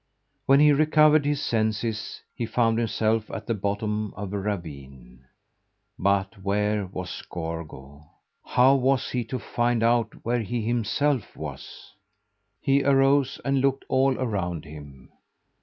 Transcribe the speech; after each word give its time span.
When 0.47 0.59
he 0.59 0.71
recovered 0.71 1.25
his 1.27 1.43
senses, 1.43 2.23
he 2.33 2.47
found 2.47 2.79
himself 2.79 3.29
at 3.29 3.45
the 3.45 3.53
bottom 3.53 4.15
of 4.15 4.33
a 4.33 4.39
ravine. 4.39 5.25
But 5.99 6.41
where 6.41 6.87
was 6.87 7.21
Gorgo? 7.29 8.05
How 8.43 8.73
was 8.73 9.11
he 9.11 9.23
to 9.25 9.37
find 9.37 9.83
out 9.83 10.25
where 10.25 10.41
he 10.41 10.63
himself 10.63 11.37
was? 11.37 11.93
He 12.59 12.83
arose 12.83 13.39
and 13.45 13.61
looked 13.61 13.85
all 13.89 14.17
around 14.19 14.65
him. 14.65 15.11